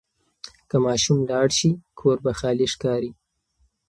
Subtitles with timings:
[0.69, 3.11] که ماشوم لاړ شي، کور به خالي ښکاري.